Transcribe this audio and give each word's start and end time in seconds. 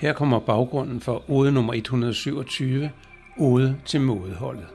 Her 0.00 0.12
kommer 0.12 0.38
baggrunden 0.38 1.00
for 1.00 1.30
ode 1.30 1.52
nummer 1.52 1.74
127, 1.74 2.90
ode 3.38 3.76
til 3.86 4.00
modeholdet. 4.00 4.66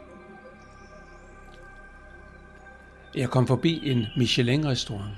Jeg 3.15 3.29
kom 3.29 3.47
forbi 3.47 3.89
en 3.89 4.05
Michelin-restaurant. 4.17 5.13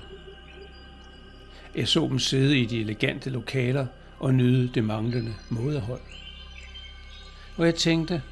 Jeg 1.74 1.88
så 1.88 2.08
dem 2.08 2.18
sidde 2.18 2.58
i 2.58 2.64
de 2.64 2.80
elegante 2.80 3.30
lokaler 3.30 3.86
og 4.18 4.34
nyde 4.34 4.68
det 4.74 4.84
manglende 4.84 5.34
modehold. 5.48 6.00
Og 7.56 7.66
jeg 7.66 7.74
tænkte, 7.74 8.22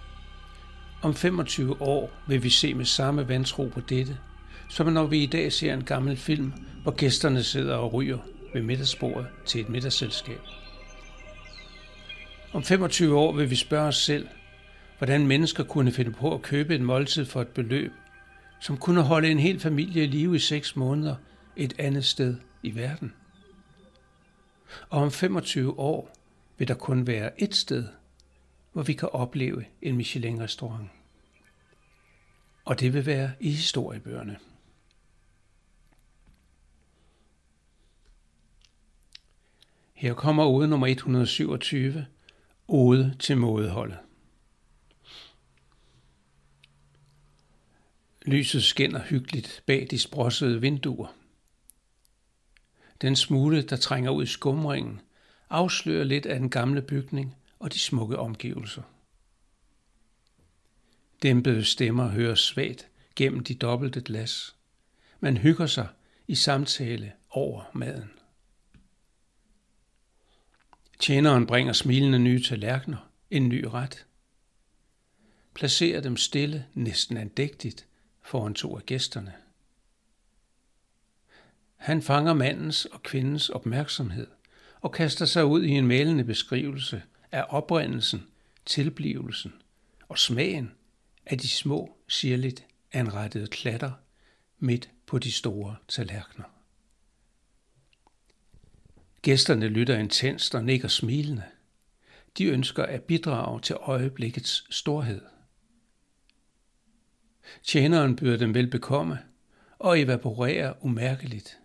om 1.02 1.14
25 1.14 1.82
år 1.82 2.10
vil 2.26 2.42
vi 2.42 2.50
se 2.50 2.74
med 2.74 2.84
samme 2.84 3.28
vantro 3.28 3.68
på 3.74 3.80
dette, 3.80 4.18
som 4.68 4.86
når 4.86 5.06
vi 5.06 5.22
i 5.22 5.26
dag 5.26 5.52
ser 5.52 5.74
en 5.74 5.84
gammel 5.84 6.16
film, 6.16 6.52
hvor 6.82 6.92
gæsterne 6.92 7.42
sidder 7.42 7.74
og 7.74 7.92
ryger 7.92 8.18
ved 8.54 8.62
middagsbordet 8.62 9.26
til 9.46 9.60
et 9.60 9.68
middagsselskab. 9.68 10.40
Om 12.56 12.62
25 12.62 13.16
år 13.16 13.32
vil 13.32 13.50
vi 13.50 13.56
spørge 13.56 13.88
os 13.88 13.96
selv, 13.96 14.28
hvordan 14.98 15.26
mennesker 15.26 15.64
kunne 15.64 15.92
finde 15.92 16.12
på 16.12 16.34
at 16.34 16.42
købe 16.42 16.74
et 16.74 16.80
måltid 16.80 17.24
for 17.24 17.40
et 17.40 17.48
beløb, 17.48 17.92
som 18.60 18.76
kunne 18.76 19.02
holde 19.02 19.30
en 19.30 19.38
hel 19.38 19.60
familie 19.60 20.04
i 20.04 20.06
live 20.06 20.36
i 20.36 20.38
seks 20.38 20.76
måneder 20.76 21.16
et 21.56 21.74
andet 21.78 22.04
sted 22.04 22.36
i 22.62 22.74
verden. 22.74 23.12
Og 24.88 25.02
om 25.02 25.10
25 25.10 25.78
år 25.78 26.16
vil 26.58 26.68
der 26.68 26.74
kun 26.74 27.06
være 27.06 27.42
et 27.42 27.54
sted, 27.54 27.88
hvor 28.72 28.82
vi 28.82 28.92
kan 28.92 29.08
opleve 29.08 29.64
en 29.82 29.96
Michelin-restaurant. 29.96 30.90
Og 32.64 32.80
det 32.80 32.94
vil 32.94 33.06
være 33.06 33.30
i 33.40 33.50
historiebøgerne. 33.50 34.36
Her 39.94 40.14
kommer 40.14 40.46
ude 40.46 40.68
nummer 40.68 40.86
127, 40.86 42.06
ode 42.68 43.16
til 43.18 43.36
mådeholdet. 43.36 43.98
Lyset 48.22 48.62
skinner 48.62 49.02
hyggeligt 49.02 49.62
bag 49.66 49.86
de 49.90 49.98
sprossede 49.98 50.60
vinduer. 50.60 51.14
Den 53.00 53.16
smule, 53.16 53.62
der 53.62 53.76
trænger 53.76 54.10
ud 54.10 54.22
i 54.22 54.26
skumringen, 54.26 55.00
afslører 55.50 56.04
lidt 56.04 56.26
af 56.26 56.38
den 56.38 56.50
gamle 56.50 56.82
bygning 56.82 57.36
og 57.58 57.72
de 57.72 57.78
smukke 57.78 58.18
omgivelser. 58.18 58.82
Dæmpede 61.22 61.64
stemmer 61.64 62.08
høres 62.08 62.40
svagt 62.40 62.88
gennem 63.16 63.44
de 63.44 63.54
dobbelte 63.54 64.00
glas. 64.00 64.56
Man 65.20 65.36
hygger 65.36 65.66
sig 65.66 65.88
i 66.28 66.34
samtale 66.34 67.12
over 67.30 67.70
maden. 67.74 68.10
Tjeneren 70.98 71.46
bringer 71.46 71.72
smilende 71.72 72.18
nye 72.18 72.42
tallerkener, 72.42 73.10
en 73.30 73.48
ny 73.48 73.64
ret. 73.64 74.06
Placerer 75.54 76.00
dem 76.00 76.16
stille, 76.16 76.66
næsten 76.74 77.16
andægtigt, 77.16 77.86
foran 78.22 78.54
to 78.54 78.76
af 78.76 78.86
gæsterne. 78.86 79.32
Han 81.76 82.02
fanger 82.02 82.34
mandens 82.34 82.84
og 82.84 83.02
kvindens 83.02 83.48
opmærksomhed 83.48 84.26
og 84.80 84.92
kaster 84.92 85.24
sig 85.24 85.44
ud 85.44 85.62
i 85.62 85.70
en 85.70 85.86
malende 85.86 86.24
beskrivelse 86.24 87.02
af 87.32 87.44
oprindelsen, 87.48 88.26
tilblivelsen 88.66 89.52
og 90.08 90.18
smagen 90.18 90.72
af 91.26 91.38
de 91.38 91.48
små, 91.48 91.96
sirligt 92.08 92.66
anrettede 92.92 93.46
klatter 93.46 93.92
midt 94.58 94.90
på 95.06 95.18
de 95.18 95.32
store 95.32 95.76
tallerkener. 95.88 96.55
Gæsterne 99.26 99.68
lytter 99.68 99.98
intenst 99.98 100.54
og 100.54 100.64
nikker 100.64 100.88
smilende. 100.88 101.42
De 102.38 102.44
ønsker 102.44 102.82
at 102.82 103.02
bidrage 103.02 103.60
til 103.60 103.76
øjeblikkets 103.80 104.66
storhed. 104.70 105.20
Tjeneren 107.62 108.16
byder 108.16 108.36
dem 108.36 108.54
velbekomme 108.54 109.18
og 109.78 110.00
evaporerer 110.00 110.84
umærkeligt. 110.84 111.58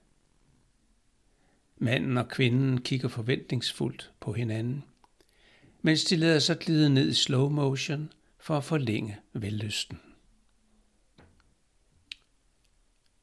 Manden 1.78 2.18
og 2.18 2.28
kvinden 2.28 2.82
kigger 2.82 3.08
forventningsfuldt 3.08 4.12
på 4.20 4.34
hinanden, 4.34 4.84
mens 5.82 6.04
de 6.04 6.16
lader 6.16 6.40
sig 6.40 6.58
glide 6.60 6.90
ned 6.90 7.10
i 7.10 7.14
slow 7.14 7.50
motion 7.50 8.14
for 8.40 8.58
at 8.58 8.64
forlænge 8.64 9.20
vellysten. 9.34 10.00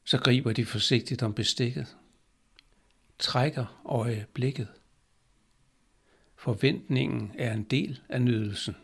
Så 0.05 0.19
griber 0.19 0.53
de 0.53 0.67
forsigtigt 0.67 1.23
om 1.23 1.35
bestikket 1.35 1.97
trækker 3.19 3.83
øjeblikket. 3.85 4.69
Forventningen 6.37 7.33
er 7.39 7.53
en 7.55 7.65
del 7.65 8.01
af 8.09 8.23
nydelsen. 8.23 8.77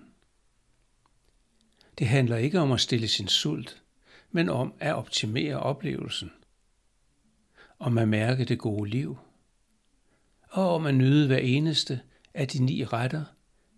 Det 1.98 2.06
handler 2.06 2.36
ikke 2.36 2.60
om 2.60 2.72
at 2.72 2.80
stille 2.80 3.08
sin 3.08 3.28
sult, 3.28 3.82
men 4.30 4.48
om 4.48 4.74
at 4.80 4.94
optimere 4.94 5.56
oplevelsen. 5.56 6.30
Om 7.78 7.98
at 7.98 8.08
mærke 8.08 8.44
det 8.44 8.58
gode 8.58 8.90
liv. 8.90 9.18
Og 10.42 10.74
om 10.74 10.86
at 10.86 10.94
nyde 10.94 11.26
hver 11.26 11.38
eneste 11.38 12.00
af 12.34 12.48
de 12.48 12.64
ni 12.64 12.84
retter 12.84 13.24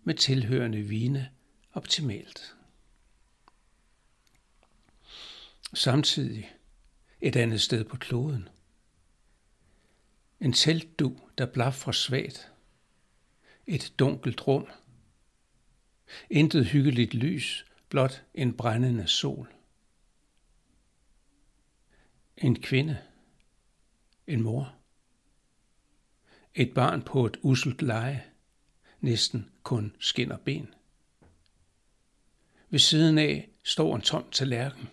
med 0.03 0.13
tilhørende 0.15 0.81
vine 0.81 1.29
optimalt. 1.73 2.55
Samtidig 5.73 6.53
et 7.21 7.35
andet 7.35 7.61
sted 7.61 7.83
på 7.83 7.97
kloden– 7.97 8.49
en 10.39 10.53
teltdu, 10.53 11.17
der 11.37 11.45
blaffer 11.45 11.91
svagt. 11.91 12.51
Et 13.67 13.93
dunkelt 13.99 14.47
rum. 14.47 14.67
Intet 16.29 16.65
hyggeligt 16.65 17.13
lys, 17.13 17.65
blot 17.89 18.23
en 18.33 18.53
brændende 18.53 19.07
sol. 19.07 19.53
En 22.37 22.61
kvinde. 22.61 22.97
En 24.27 24.41
mor. 24.41 24.75
Et 26.55 26.73
barn 26.73 27.01
på 27.01 27.25
et 27.25 27.37
uselt 27.41 27.81
leje. 27.81 28.23
Næsten 29.01 29.49
kun 29.63 29.95
skinner 29.99 30.37
ben. 30.37 30.73
Ved 32.69 32.79
siden 32.79 33.17
af 33.17 33.49
står 33.63 33.95
en 33.95 34.01
tom 34.01 34.29
tallerken 34.31 34.89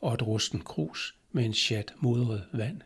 og 0.00 0.14
et 0.14 0.22
rusten 0.22 0.60
krus 0.60 1.18
med 1.32 1.44
en 1.44 1.54
chat 1.54 1.94
modret 1.96 2.48
vand. 2.52 2.82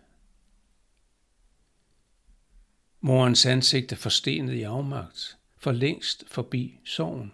Morens 3.00 3.47
ansigt 3.47 3.92
er 3.92 3.97
forstenet 3.97 4.54
i 4.54 4.62
afmagt, 4.62 5.38
for 5.56 5.72
længst 5.72 6.25
forbi 6.26 6.81
sorgen. 6.84 7.32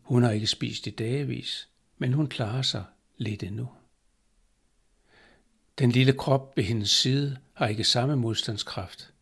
Hun 0.00 0.22
har 0.22 0.30
ikke 0.30 0.46
spist 0.46 0.86
i 0.86 0.90
dagevis, 0.90 1.68
men 1.98 2.12
hun 2.12 2.26
klarer 2.26 2.62
sig 2.62 2.84
lidt 3.16 3.42
endnu. 3.42 3.68
Den 5.78 5.90
lille 5.90 6.12
krop 6.12 6.56
ved 6.56 6.64
hendes 6.64 6.90
side 6.90 7.38
har 7.52 7.66
ikke 7.66 7.84
samme 7.84 8.16
modstandskraft. 8.16 9.12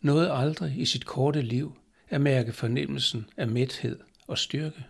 Noget 0.00 0.30
aldrig 0.32 0.78
i 0.78 0.84
sit 0.84 1.06
korte 1.06 1.42
liv 1.42 1.78
at 2.08 2.20
mærke 2.20 2.52
fornemmelsen 2.52 3.30
af 3.36 3.48
mæthed 3.48 4.00
og 4.26 4.38
styrke. 4.38 4.86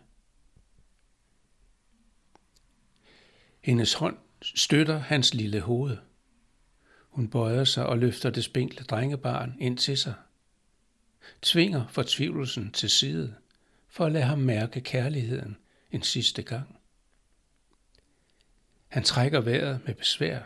Hendes 3.61 3.95
hånd 3.95 4.17
støtter 4.43 4.99
hans 4.99 5.35
lille 5.35 5.61
hoved– 5.61 5.97
hun 7.13 7.29
bøjer 7.29 7.65
sig 7.65 7.87
og 7.87 7.99
løfter 7.99 8.31
det 8.31 8.45
spinkle 8.45 8.85
drengebarn 8.85 9.57
ind 9.61 9.79
til 9.79 9.99
sig. 9.99 10.15
Tvinger 11.43 11.87
fortvivlelsen 11.87 12.73
til 12.73 12.91
side, 12.91 13.35
for 13.89 14.07
at 14.07 14.13
lade 14.13 14.25
ham 14.25 14.39
mærke 14.39 14.81
kærligheden 14.81 15.57
en 15.91 16.03
sidste 16.03 16.43
gang. 16.43 16.79
Han 18.89 19.03
trækker 19.03 19.41
vejret 19.41 19.81
med 19.87 19.95
besvær. 19.95 20.43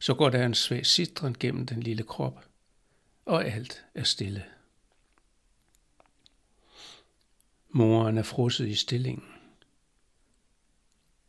Så 0.00 0.14
går 0.14 0.30
der 0.30 0.46
en 0.46 0.54
svag 0.54 0.86
sidren 0.86 1.36
gennem 1.40 1.66
den 1.66 1.82
lille 1.82 2.02
krop, 2.02 2.44
og 3.24 3.44
alt 3.44 3.84
er 3.94 4.04
stille. 4.04 4.44
Moren 7.70 8.18
er 8.18 8.22
frosset 8.22 8.68
i 8.68 8.74
stillingen. 8.74 9.24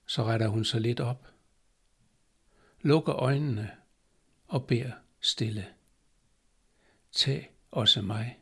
Så 0.05 0.23
retter 0.23 0.47
hun 0.47 0.65
sig 0.65 0.81
lidt 0.81 0.99
op, 0.99 1.27
lukker 2.81 3.15
øjnene 3.15 3.78
og 4.49 4.67
beder 4.67 4.91
stille. 5.19 5.65
Tag 7.11 7.51
også 7.71 8.01
mig. 8.01 8.37